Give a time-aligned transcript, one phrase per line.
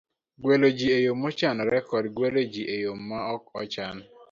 [0.41, 3.97] gwelo ji e yo mochanore kod gwelo ji e yo ma ok ochan.